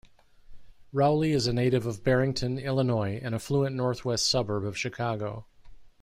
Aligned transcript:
Rowley 0.91 1.31
is 1.31 1.45
a 1.45 1.53
native 1.53 1.85
of 1.85 2.03
Barrington, 2.03 2.57
Illinois, 2.57 3.17
an 3.21 3.35
affluent 3.35 3.75
northwestern 3.75 4.31
suburb 4.31 4.65
of 4.65 4.75
Chicago. 4.75 5.45